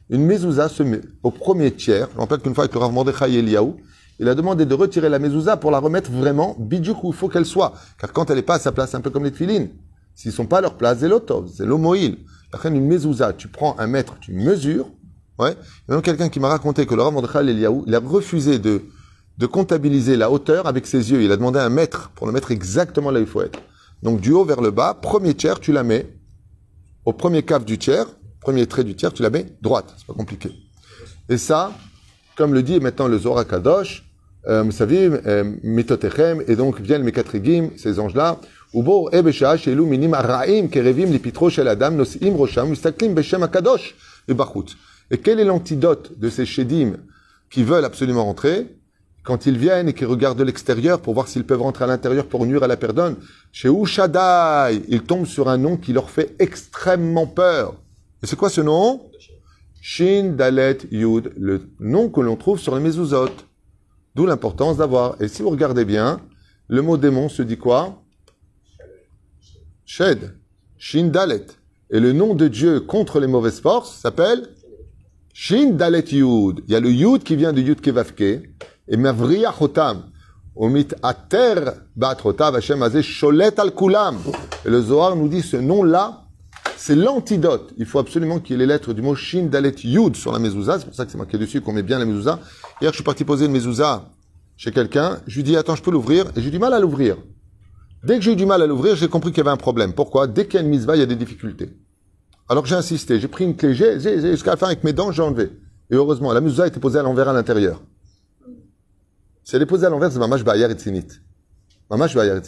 [0.10, 2.10] Une mezouza se met au premier tiers.
[2.12, 3.78] Je me rappelle qu'une fois avec le Rav Mordechai Eliaou,
[4.20, 7.30] il a demandé de retirer la mezouza pour la remettre vraiment bidjouk où il faut
[7.30, 7.74] qu'elle soit.
[7.98, 9.70] Car quand elle n'est pas à sa place, un peu comme les tfilines,
[10.14, 12.18] s'ils sont pas à leur place, c'est l'otov, c'est l'omoïl.
[12.66, 14.88] Une mezouza, tu prends un mètre, tu mesures.
[15.40, 15.54] Ouais.
[15.54, 18.00] Il y a même quelqu'un qui m'a raconté que le Rav Mordechai Eliaou, il a
[18.00, 18.84] refusé de,
[19.38, 21.24] de comptabiliser la hauteur avec ses yeux.
[21.24, 23.60] Il a demandé un mètre pour le mettre exactement là où il faut être.
[24.04, 26.08] Donc du haut vers le bas, premier tiers, tu la mets
[27.06, 28.06] au premier cave du tiers,
[28.42, 29.94] premier trait du tiers, tu la mets droite.
[29.98, 30.52] C'est pas compliqué.
[31.30, 31.72] Et ça,
[32.36, 34.08] comme le dit maintenant le Zohar Kadosh,
[34.48, 37.36] euh, vous savez, euh, et donc viennent mes quatre
[37.78, 38.40] ces anges-là,
[38.75, 43.95] ובו ראה בשעה שאלו מינים הרעים קרבים לפתחו של אדם, נושאים ראשם ומסתכלים בשם הקדוש
[44.29, 44.75] מבחוץ.
[45.13, 46.97] Et quel est l'antidote de ces chédim
[47.49, 48.67] qui veulent absolument rentrer
[49.23, 52.27] quand ils viennent et qui regardent de l'extérieur pour voir s'ils peuvent rentrer à l'intérieur
[52.27, 53.17] pour nuire à la personne
[53.53, 57.75] Chez Ushadai, ils tombent sur un nom qui leur fait extrêmement peur.
[58.23, 59.03] Et c'est quoi ce nom
[59.81, 63.31] Shin Dalet Yud, le nom que l'on trouve sur les mezuzot.
[64.15, 65.21] D'où l'importance d'avoir.
[65.21, 66.21] Et si vous regardez bien,
[66.69, 68.00] le mot démon se dit quoi
[69.94, 70.36] Shed,
[70.78, 71.48] Shin Dalet.
[71.90, 74.48] Et le nom de Dieu contre les mauvaises forces s'appelle
[75.34, 76.64] Shin Dalet Yud.
[76.66, 78.22] Il y a le Yud qui vient de Yud Kevavke.
[78.88, 80.04] Et Mavriya Chotam.
[80.56, 81.56] Omit Ater
[81.98, 83.04] Bat Chotav Hashem Azeh
[83.58, 84.18] Al Kulam.
[84.64, 86.22] Et le Zohar nous dit ce nom-là,
[86.78, 87.74] c'est l'antidote.
[87.78, 90.40] Il faut absolument qu'il y ait les lettres du mot Shin Dalet Yud sur la
[90.40, 90.80] mezouza.
[90.80, 92.40] C'est pour ça que c'est marqué dessus qu'on met bien la mezouza.
[92.80, 94.06] Hier, je suis parti poser une mezouza
[94.56, 95.20] chez quelqu'un.
[95.28, 96.28] Je lui dis, attends, je peux l'ouvrir?
[96.38, 97.18] Et j'ai du mal à l'ouvrir.
[98.04, 99.94] Dès que j'ai eu du mal à l'ouvrir, j'ai compris qu'il y avait un problème.
[99.94, 100.28] Pourquoi?
[100.28, 101.70] Dès qu'il y a une misva, il y a des difficultés.
[102.50, 104.00] Alors j'ai insisté, j'ai pris une clé, j'ai,
[104.32, 105.52] jusqu'à la fin avec mes dents, j'ai enlevé.
[105.90, 107.82] Et heureusement, la misva était posée à l'envers à l'intérieur.
[109.44, 111.08] Si elle est posée à l'envers, c'est mamash ba'ayar et tzinit.
[111.90, 112.42] Mamash ba'ayar et.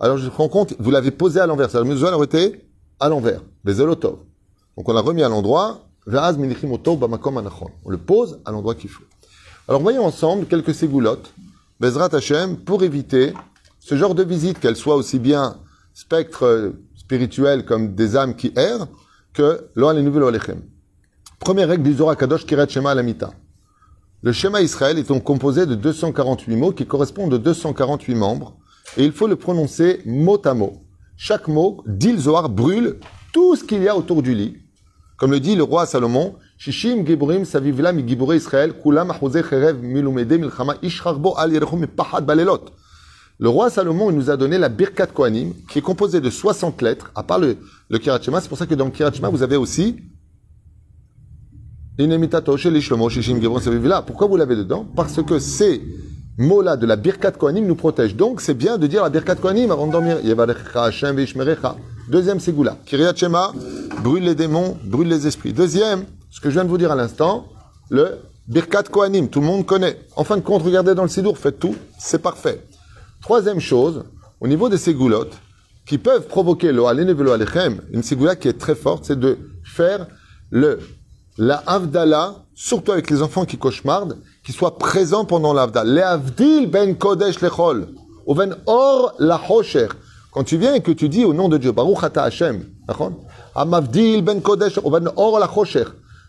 [0.00, 1.68] Alors je me rends compte, vous l'avez posée à l'envers.
[1.74, 2.64] La mezouza aurait été
[3.00, 3.42] à l'envers.
[3.64, 4.18] Bezelotov.
[4.76, 5.88] Donc on l'a remis à l'endroit.
[6.06, 6.12] On
[7.90, 9.04] le pose à l'endroit qu'il faut.
[9.68, 11.34] Alors voyons ensemble quelques ségoulottes,
[11.80, 13.34] Bezrat Hashem, pour éviter
[13.88, 15.56] ce genre de visite, qu'elle soit aussi bien
[15.94, 18.86] spectre euh, spirituel comme des âmes qui errent,
[19.32, 20.60] que lo alenu alechem.
[21.38, 23.30] Première règle du Zohar Kadosh Kirat Shema Alamita.
[24.20, 28.58] Le schéma Israël est donc composé de 248 mots qui correspondent aux 248 membres,
[28.98, 30.82] et il faut le prononcer mot à mot.
[31.16, 32.96] Chaque mot, dit le brûle
[33.32, 34.58] tout ce qu'il y a autour du lit.
[35.16, 40.38] Comme le dit le roi Salomon, Shishim Giburim Savivla mi Giburei Israël, Kulam Cherev Milumede
[40.38, 42.66] Milchama Ishcharbo Al Yerechum Pahad Balelot.
[43.40, 46.82] Le roi Salomon il nous a donné la Birkat Kohanim, qui est composée de 60
[46.82, 47.56] lettres, à part le,
[47.88, 48.40] le Shema.
[48.40, 49.96] C'est pour ça que dans le Kirat Shema, vous avez aussi.
[54.06, 54.84] Pourquoi vous l'avez dedans?
[54.96, 55.80] Parce que ces
[56.36, 58.16] mots-là de la Birkat Kohanim nous protègent.
[58.16, 60.18] Donc, c'est bien de dire la Birkat Kohanim avant de dormir.
[62.08, 62.76] Deuxième Ségoula.
[62.86, 63.52] Kiryat Shema,
[64.02, 65.52] brûle les démons, brûle les esprits.
[65.52, 67.46] Deuxième, ce que je viens de vous dire à l'instant,
[67.88, 69.96] le Birkat Kohanim, tout le monde connaît.
[70.16, 72.64] En fin de compte, regardez dans le Sidour, faites tout, c'est parfait.
[73.20, 74.04] Troisième chose,
[74.40, 75.36] au niveau des ségoulottes,
[75.86, 80.06] qui peuvent provoquer le velo Alechem, une ségoula qui est très forte, c'est de faire
[80.50, 80.78] le,
[81.36, 85.92] la Avdala, surtout avec les enfants qui cauchemardent, qui soient présents pendant l'Avdala.
[85.92, 87.88] Le Avdil ben Kodesh lechol,
[88.26, 89.88] ou ben Or la Hosher.
[90.30, 92.64] Quand tu viens et que tu dis au nom de Dieu, Baruch Ata Hashem,
[93.54, 95.84] Amavdil ben Kodesh, ou ben Or la Hosher,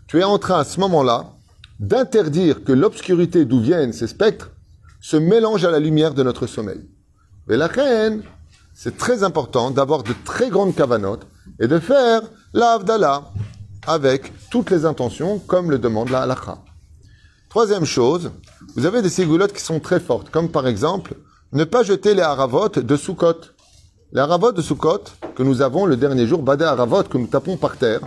[0.08, 1.25] tu es en train à ce moment-là
[1.80, 4.52] d'interdire que l'obscurité d'où viennent ces spectres
[5.01, 6.81] se mélange à la lumière de notre sommeil.
[7.47, 8.23] Mais la reine,
[8.73, 11.25] c'est très important d'avoir de très grandes cavanotes
[11.59, 12.21] et de faire
[12.53, 13.31] l'Avdallah
[13.88, 16.59] avec toutes les intentions comme le demande la halakha.
[17.49, 18.31] Troisième chose,
[18.75, 21.15] vous avez des ségoulottes qui sont très fortes, comme par exemple
[21.51, 23.41] ne pas jeter les haravot de Sukkot.
[24.12, 25.03] Les haravot de Sukkot
[25.35, 28.01] que nous avons le dernier jour, Badé haravot que nous tapons par terre.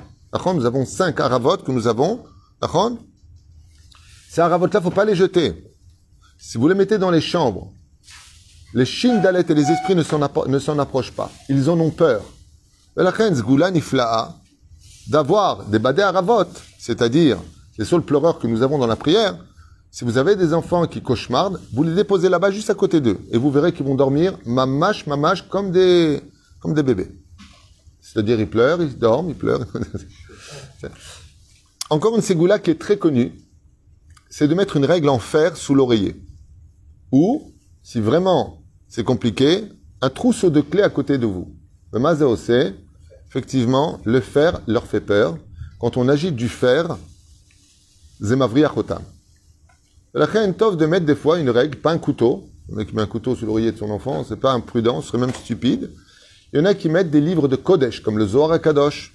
[0.54, 2.24] Nous avons cinq haravot que nous avons.
[4.30, 5.71] Ces haravot-là, faut pas les jeter.
[6.44, 7.72] Si vous les mettez dans les chambres,
[8.74, 11.30] les chines d'alet et les esprits ne s'en approchent pas.
[11.48, 12.24] Ils en ont peur.
[15.06, 17.38] D'avoir des badé haravot, c'est-à-dire
[17.78, 19.38] les seuls pleureurs que nous avons dans la prière,
[19.92, 23.20] si vous avez des enfants qui cauchemardent, vous les déposez là-bas juste à côté d'eux.
[23.30, 26.20] Et vous verrez qu'ils vont dormir mamache, mamache, comme des,
[26.58, 27.10] comme des bébés.
[28.00, 29.64] C'est-à-dire, ils pleurent, ils dorment, ils pleurent.
[31.88, 33.32] Encore une ségoula qui est très connue,
[34.28, 36.16] c'est de mettre une règle en fer sous l'oreiller.
[37.12, 39.64] Ou, si vraiment c'est compliqué,
[40.00, 41.54] un trousseau de clés à côté de vous.
[41.92, 42.74] Le mazéosé,
[43.28, 45.36] effectivement, le fer leur fait peur.
[45.78, 46.96] Quand on agite du fer,
[48.20, 49.02] zemavri achotam.
[50.14, 52.48] La tov de mettre des fois une règle, pas un couteau.
[52.68, 55.08] Le mec qui met un couteau sous l'oreiller de son enfant, c'est pas imprudent, ce
[55.08, 55.90] serait même stupide.
[56.52, 59.14] Il y en a qui mettent des livres de Kodesh, comme le Zohar Kadosh.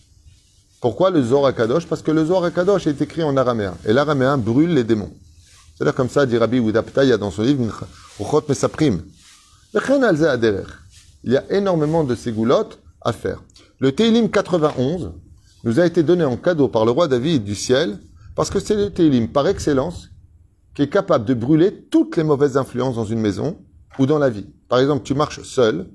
[0.82, 3.76] Pourquoi le Zohar Kadosh Parce que le Zohar Kadosh est écrit en araméen.
[3.86, 5.12] Et l'araméen brûle les démons.
[5.78, 7.86] C'est-à-dire comme ça, dit Rabbi Oudaptaïa dans son livre.
[11.24, 13.44] Il y a énormément de ségoulottes à faire.
[13.80, 15.12] Le Teilim 91
[15.64, 18.00] nous a été donné en cadeau par le roi David du ciel,
[18.36, 20.10] parce que c'est le Teilim par excellence
[20.74, 23.60] qui est capable de brûler toutes les mauvaises influences dans une maison
[24.00, 24.48] ou dans la vie.
[24.70, 25.88] Par exemple, tu marches seul,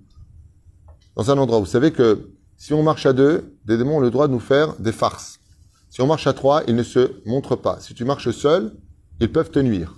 [1.17, 1.59] dans un endroit.
[1.59, 4.41] Vous savez que si on marche à deux, des démons ont le droit de nous
[4.41, 5.41] faire des farces.
[5.91, 7.81] Si on marche à trois, ils ne se montrent pas.
[7.81, 8.73] Si tu marches seul,
[9.21, 9.95] ils peuvent te nuire.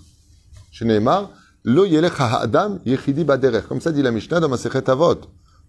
[0.71, 1.31] Chez Neymar,
[1.65, 3.63] Lo adam yechidi baderer.
[3.67, 5.21] Comme ça dit la Mishnah dans Masechet Avot.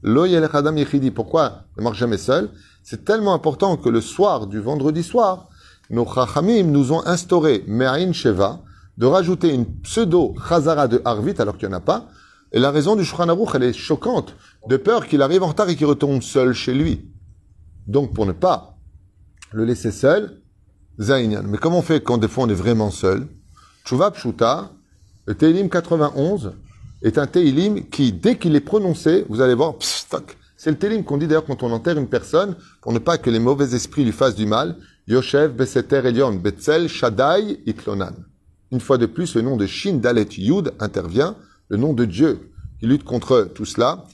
[0.04, 1.12] Lo adam yechidi.
[1.12, 2.50] Pourquoi ne marche jamais seul?
[2.84, 5.48] C'est tellement important que le soir du vendredi soir,
[5.90, 8.62] nos chachamim nous ont instauré Me'ain Sheva
[8.98, 12.08] de rajouter une pseudo chazara de Harvit alors qu'il n'y en a pas,
[12.52, 14.36] et la raison du Shulchan elle est choquante,
[14.70, 17.12] de peur qu'il arrive en retard et qu'il retombe seul chez lui.
[17.88, 18.78] Donc, pour ne pas
[19.52, 20.42] le laisser seul,
[20.98, 23.28] Mais comment on fait quand des fois on est vraiment seul?
[23.86, 24.72] Tshuva Pshuta,
[25.26, 26.54] le Teilim 91,
[27.02, 29.76] est un Teilim qui, dès qu'il est prononcé, vous allez voir,
[30.58, 33.30] c'est le Teilim qu'on dit d'ailleurs quand on enterre une personne, pour ne pas que
[33.30, 34.78] les mauvais esprits lui fassent du mal.
[35.08, 38.14] Yoshev, Beseter, Elion, Betzel, Shaddai, Itlonan.
[38.72, 41.36] Une fois de plus, le nom de Shin Dalet Yud intervient
[41.70, 44.06] le nom de Dieu qui lutte contre tout cela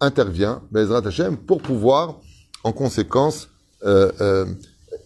[0.00, 2.20] intervient, Bezrat Hashem, pour pouvoir,
[2.64, 3.48] en conséquence,
[3.84, 4.46] euh, euh,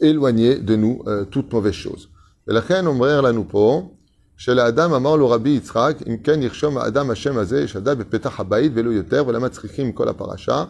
[0.02, 2.08] éloigner de nous euh, toute mauvaise chose.
[2.48, 3.90] ולכן אומר לנו פה,
[4.38, 8.90] שלאדם אמר לו רבי יצחק, אם כן ירשום האדם השם הזה, ישדה בפתח הבית ולא
[8.90, 10.64] יותר, ולמה צריכים כל הפרשה?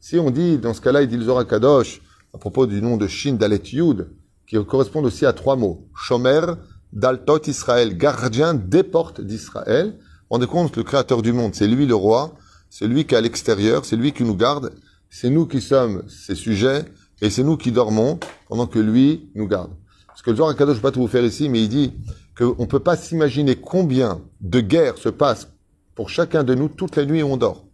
[0.00, 2.02] Si on dit, dans ce cas-là, il dit le Zohar Kadosh,
[2.34, 4.08] à propos du nom de Shin Dalet Yud,
[4.46, 5.88] qui correspond aussi à trois mots.
[5.94, 6.44] Shomer,
[6.92, 9.94] Daltot Israël, gardien des portes d'Israël.
[10.28, 12.34] rendez compte, le créateur du monde, c'est lui le roi,
[12.68, 14.72] c'est lui qui est à l'extérieur, c'est lui qui nous garde,
[15.08, 16.84] c'est nous qui sommes ses sujets,
[17.21, 19.71] et c'est nous qui dormons pendant que lui nous garde.
[20.07, 21.69] Parce que le genre cadeau, je ne vais pas tout vous faire ici, mais il
[21.69, 21.93] dit
[22.37, 25.49] qu'on ne peut pas s'imaginer combien de guerres se passent
[25.95, 27.65] pour chacun de nous toutes les nuits où on dort.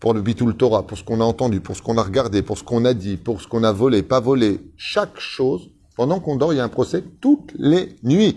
[0.00, 2.56] Pour le Bitul Torah, pour ce qu'on a entendu, pour ce qu'on a regardé, pour
[2.56, 4.60] ce qu'on a dit, pour ce qu'on a volé, pas volé.
[4.76, 8.36] Chaque chose, pendant qu'on dort, il y a un procès toutes les nuits.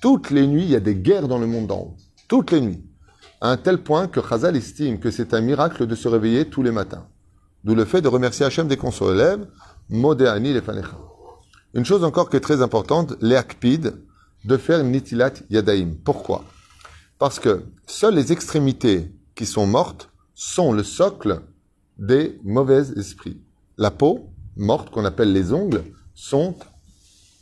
[0.00, 1.96] Toutes les nuits, il y a des guerres dans le monde d'en haut.
[2.28, 2.82] Toutes les nuits.
[3.40, 6.62] À un tel point que Chazal estime que c'est un miracle de se réveiller tous
[6.62, 7.06] les matins.
[7.64, 9.46] D'où le fait de remercier Hachem dès qu'on se relève,
[9.88, 10.54] Modéani
[11.72, 13.94] Une chose encore qui est très importante, les akpid,
[14.44, 15.94] de faire nitilat yadaim.
[16.04, 16.44] Pourquoi?
[17.18, 21.40] Parce que seules les extrémités qui sont mortes sont le socle
[21.96, 23.40] des mauvais esprits.
[23.78, 26.54] La peau, morte, qu'on appelle les ongles, sont,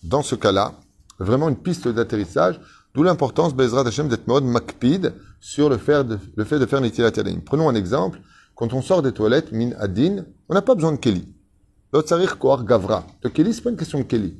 [0.04, 0.74] dans ce cas-là,
[1.18, 2.60] vraiment une piste d'atterrissage,
[2.94, 6.80] d'où l'importance, Bezrat Hashem, d'être mode makpid sur le fait de, le fait de faire
[6.80, 7.40] nitilat yadaim.
[7.44, 8.20] Prenons un exemple.
[8.62, 11.26] Quand on sort des toilettes, min adin, on n'a pas besoin de keli.
[11.92, 13.04] L'autre koar gavra.
[13.24, 14.36] Le keli, c'est pas une question de keli.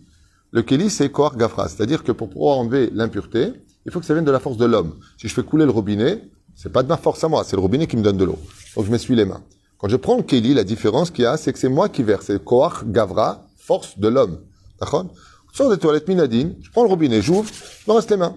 [0.52, 1.66] Le keli, c'est koar gavra.
[1.66, 3.52] C'est-à-dire que pour pouvoir enlever l'impureté,
[3.84, 4.94] il faut que ça vienne de la force de l'homme.
[5.20, 6.22] Si je fais couler le robinet,
[6.54, 8.38] c'est pas de ma force à moi, c'est le robinet qui me donne de l'eau.
[8.76, 9.42] Donc je m'essuie les mains.
[9.76, 12.04] Quand je prends le keli, la différence qu'il y a, c'est que c'est moi qui
[12.04, 12.26] verse.
[12.26, 14.38] C'est koar gavra, force de l'homme.
[14.78, 15.06] D'accord?
[15.52, 18.36] Sors des toilettes minadine, je prends le robinet, j'ouvre, je me reste les mains.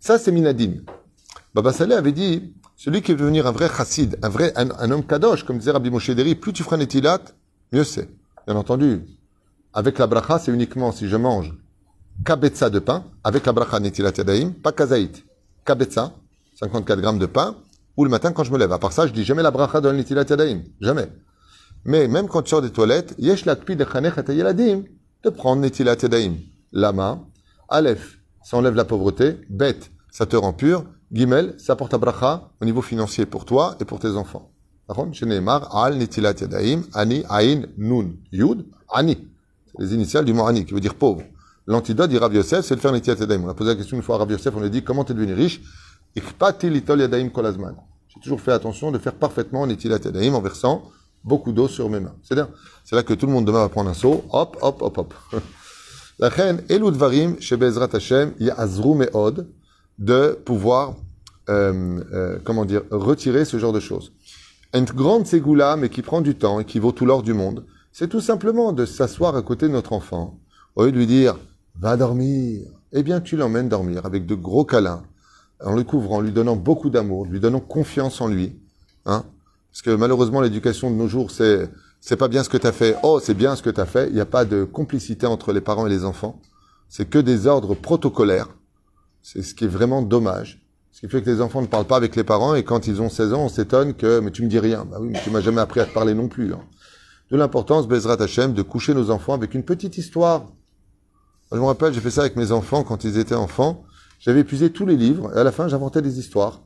[0.00, 0.82] Ça, c'est minadine.
[1.54, 5.04] Baba Saleh avait dit, celui qui veut devenir un vrai chassid, un vrai, un, homme
[5.04, 7.20] kadosh, comme disait Rabbi Moshe Deri, plus tu feras netilat,
[7.72, 8.08] mieux c'est.
[8.46, 9.02] Bien entendu.
[9.74, 11.52] Avec la bracha, c'est uniquement si je mange
[12.24, 15.24] kabetza de pain, avec la bracha netilat yadaim, pas kazaït.
[15.64, 16.12] Kabetza,
[16.54, 17.56] 54 grammes de pain,
[17.96, 18.72] ou le matin quand je me lève.
[18.72, 20.62] À part ça, je dis jamais la bracha de netilat yadaim.
[20.80, 21.08] Jamais.
[21.84, 23.84] Mais même quand tu sors des toilettes, yesh lakpi de
[24.32, 24.84] yeladim,
[25.24, 26.34] de prendre netilat yadaim.
[26.70, 27.24] Lama,
[27.68, 32.50] aleph, ça enlève la pauvreté, bête, ça te rend pur, Gimel, ça porte à bracha
[32.60, 34.50] au niveau financier pour toi et pour tes enfants.
[34.88, 39.16] al nitilat yadaim, ani, ain, nun, yud, ani.
[39.78, 41.22] Les initiales du mot ani, qui veut dire pauvre.
[41.66, 43.42] L'antidote, dit Rav Yosef, c'est de faire nitilat yadaim.
[43.44, 45.04] On a posé la question une fois à Rav Yosef, on lui a dit, comment
[45.04, 45.60] t'es devenu riche?
[46.16, 47.76] Yadaim kolazman.
[48.08, 50.90] J'ai toujours fait attention de faire parfaitement nitilat yadaim en versant
[51.24, 52.14] beaucoup d'eau sur mes mains.
[52.22, 52.48] C'est-à-dire,
[52.84, 55.14] c'est là que tout le monde demain va prendre un seau, hop, hop, hop, hop.
[56.18, 59.46] La reine, elud varim, shebezrat Hashem, ya'azru me'od,
[59.98, 60.96] de pouvoir,
[61.48, 64.12] euh, euh, comment dire, retirer ce genre de choses.
[64.74, 67.64] Une grande ségoula, mais qui prend du temps et qui vaut tout l'or du monde,
[67.92, 70.38] c'est tout simplement de s'asseoir à côté de notre enfant,
[70.76, 71.38] au lieu de lui dire
[71.80, 75.02] va dormir, eh bien tu l'emmènes dormir avec de gros câlins,
[75.64, 78.56] en le couvrant, lui donnant beaucoup d'amour, lui donnant confiance en lui,
[79.06, 79.24] hein,
[79.70, 81.68] parce que malheureusement l'éducation de nos jours c'est
[82.00, 83.86] c'est pas bien ce que tu as fait, oh c'est bien ce que tu as
[83.86, 86.40] fait, il n'y a pas de complicité entre les parents et les enfants,
[86.88, 88.48] c'est que des ordres protocolaires
[89.30, 90.62] c'est ce qui est vraiment dommage.
[90.90, 93.02] Ce qui fait que les enfants ne parlent pas avec les parents et quand ils
[93.02, 94.86] ont 16 ans, on s'étonne que mais tu me dis rien.
[94.90, 96.54] Bah oui, mais tu m'as jamais appris à te parler non plus.
[96.54, 96.62] Hein.
[97.30, 100.46] De l'importance, Bezrat Hashem, de coucher nos enfants avec une petite histoire.
[101.52, 103.84] je me rappelle, j'ai fait ça avec mes enfants quand ils étaient enfants.
[104.18, 106.62] J'avais épuisé tous les livres et à la fin, j'inventais des histoires.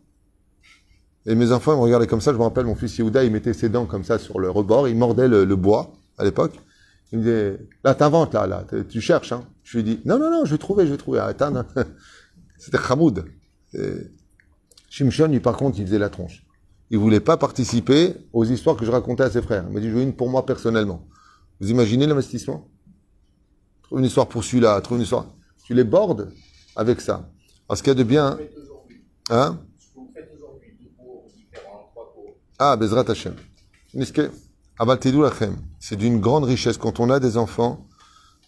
[1.26, 2.32] Et mes enfants ils me regardaient comme ça.
[2.32, 4.86] Je me rappelle, mon fils Yehuda, il mettait ses dents comme ça sur le rebord,
[4.86, 6.60] il mordait le, bois à l'époque.
[7.10, 9.42] Il me disait, là, t'inventes, là, là, tu cherches, hein.
[9.64, 11.18] Je lui dit, non, non, non, je vais trouver, je vais trouver.
[11.18, 11.34] Hein.
[12.62, 13.24] C'était Hamoud.
[14.88, 16.46] Shimshon, lui, par contre, il faisait la tronche.
[16.90, 19.64] Il voulait pas participer aux histoires que je racontais à ses frères.
[19.66, 21.04] Il m'a dit, je veux une pour moi personnellement.
[21.60, 22.68] Vous imaginez l'investissement?
[23.82, 25.26] Trouve une histoire pour celui-là, trouve une histoire.
[25.64, 26.32] Tu les bordes
[26.76, 27.28] avec ça.
[27.66, 28.38] Parce qu'il y a de bien.
[29.30, 29.58] Hein?
[32.60, 33.34] Ah, Bezrat Hashem.
[35.80, 37.88] C'est d'une grande richesse quand on a des enfants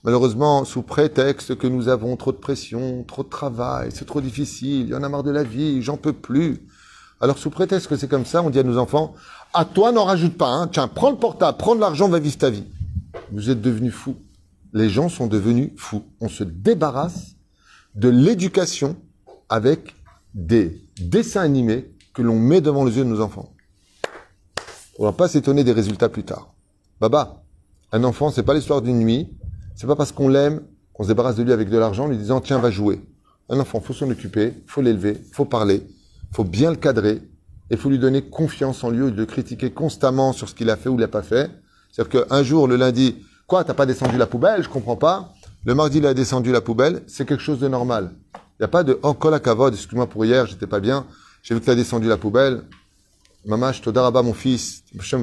[0.05, 4.83] Malheureusement, sous prétexte que nous avons trop de pression, trop de travail, c'est trop difficile,
[4.83, 6.61] il y en a marre de la vie, j'en peux plus.
[7.23, 9.15] Alors sous prétexte que c'est comme ça, on dit à nos enfants,
[9.55, 10.69] à toi n'en rajoute pas, hein.
[10.69, 12.65] tiens, prends le portable, prends de l'argent, va vivre ta vie.
[13.33, 14.17] Vous êtes devenus fous.
[14.75, 16.05] Les gens sont devenus fous.
[16.21, 17.37] On se débarrasse
[17.95, 18.97] de l'éducation
[19.49, 19.95] avec
[20.35, 23.55] des dessins animés que l'on met devant les yeux de nos enfants.
[24.99, 26.53] On va pas s'étonner des résultats plus tard.
[27.01, 27.43] Baba,
[27.91, 29.31] un enfant, c'est pas l'histoire d'une nuit,
[29.75, 32.41] c'est pas parce qu'on l'aime qu'on se débarrasse de lui avec de l'argent, lui disant
[32.41, 33.01] tiens va jouer.
[33.49, 35.87] Un enfant, faut s'en occuper, faut l'élever, faut parler,
[36.33, 37.21] faut bien le cadrer,
[37.71, 40.77] et faut lui donner confiance en lui, de le critiquer constamment sur ce qu'il a
[40.77, 41.51] fait ou l'a pas fait.
[41.91, 45.33] C'est-à-dire qu'un jour, le lundi, quoi, t'as pas descendu la poubelle, je comprends pas.
[45.65, 48.13] Le mardi, il a descendu la poubelle, c'est quelque chose de normal.
[48.35, 51.07] Il n'y a pas de oh, la cavode, excuse-moi pour hier, j'étais pas bien,
[51.43, 52.63] j'ai vu que tu as descendu la poubelle.
[53.47, 55.15] Mamash, Todaraba, mon fils, c'est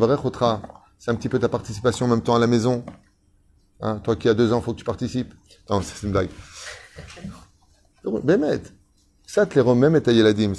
[1.11, 2.83] un petit peu ta participation en même temps à la maison.
[3.81, 5.33] Hein, toi qui as deux ans, faut que tu participes.
[5.69, 6.29] Non, c'est une blague.
[9.25, 10.53] Ça, te les remets et yeladim.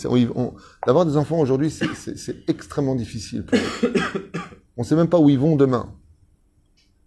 [0.86, 3.44] D'avoir des enfants aujourd'hui, c'est extrêmement difficile.
[4.76, 5.92] on ne sait même pas où ils vont demain.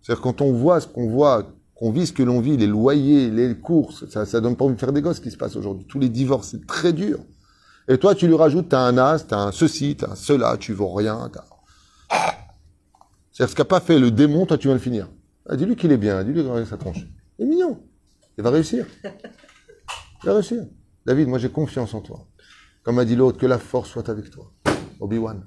[0.02, 3.32] C'est-à-dire quand on voit ce qu'on voit, qu'on vit ce que l'on vit, les loyers,
[3.32, 5.56] les courses, ça, ça donne pas envie de faire des gosses ce qui se passe
[5.56, 5.86] aujourd'hui.
[5.88, 7.20] Tous les divorces, c'est très dur.
[7.88, 10.74] Et toi, tu lui rajoutes, t'as un as, t'as un ceci, t'as un cela, tu
[10.74, 11.30] vaux rien.
[13.32, 15.10] C'est-à-dire ce qu'a pas fait le démon, toi, tu vas le finir.
[15.48, 17.06] Ah, dis-lui qu'il est bien, dis-lui qu'il va sa tronche.
[17.38, 17.80] Il est mignon.
[18.38, 18.86] Il va réussir.
[19.04, 20.64] Il va réussir.
[21.06, 22.26] David, moi j'ai confiance en toi.
[22.84, 24.52] Comme a dit l'autre, que la force soit avec toi.
[25.00, 25.44] Obi-Wan.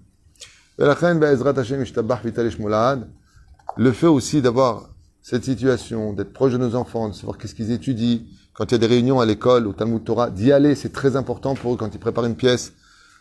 [3.77, 7.73] Le fait aussi d'avoir cette situation, d'être proche de nos enfants, de savoir qu'est-ce qu'ils
[7.73, 8.21] étudient,
[8.55, 11.17] quand il y a des réunions à l'école, au Talmud Torah, d'y aller, c'est très
[11.17, 12.73] important pour eux quand ils préparent une pièce.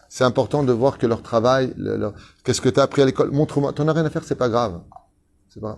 [0.10, 1.74] C'est important de voir que leur travail,
[2.44, 3.32] qu'est-ce que tu as appris à l'école?
[3.32, 4.82] Montre-moi, t'en as rien à faire, c'est pas grave.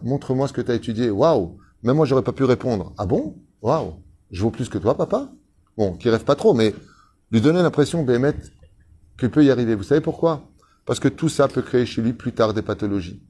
[0.03, 1.09] Montre-moi ce que tu as étudié.
[1.09, 1.57] Waouh!
[1.83, 2.93] Même moi, j'aurais pas pu répondre.
[2.97, 3.35] Ah bon?
[3.61, 3.93] Waouh!
[4.31, 5.31] Je vaux plus que toi, papa?
[5.77, 6.75] Bon, qui rêve pas trop, mais
[7.31, 8.35] lui donner l'impression, Béhémet,
[9.17, 9.75] qu'il peut y arriver.
[9.75, 10.49] Vous savez pourquoi?
[10.85, 13.21] Parce que tout ça peut créer chez lui plus tard des pathologies.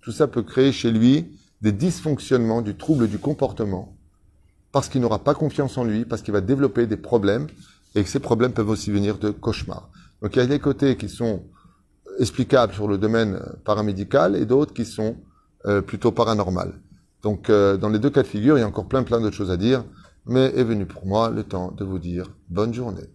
[0.00, 3.96] Tout ça peut créer chez lui des dysfonctionnements, du trouble du comportement,
[4.72, 7.46] parce qu'il n'aura pas confiance en lui, parce qu'il va développer des problèmes,
[7.94, 9.90] et que ces problèmes peuvent aussi venir de cauchemars.
[10.22, 11.44] Donc il y a des côtés qui sont
[12.18, 15.31] explicables sur le domaine paramédical et d'autres qui sont euh,
[15.86, 16.74] plutôt paranormales.
[17.22, 19.36] Donc euh, dans les deux cas de figure, il y a encore plein plein d'autres
[19.36, 19.84] choses à dire,
[20.26, 23.08] mais est venu pour moi le temps de vous dire bonne journée.